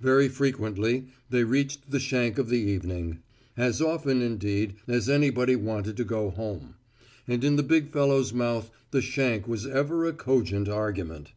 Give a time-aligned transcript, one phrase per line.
[0.00, 3.18] Very frequently they reached the shank of the evening
[3.54, 6.76] as often, indeed, as anybody wanted to go home.
[7.26, 11.32] And in the big fellow's mouth the shank was ever a cogent argument.